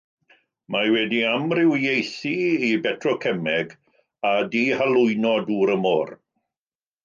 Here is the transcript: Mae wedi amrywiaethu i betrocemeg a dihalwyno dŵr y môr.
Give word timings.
Mae 0.75 0.87
wedi 0.95 1.19
amrywiaethu 1.31 2.31
i 2.69 2.71
betrocemeg 2.87 3.77
a 4.31 4.35
dihalwyno 4.57 5.39
dŵr 5.51 5.77
y 5.79 5.81
môr. 5.87 6.15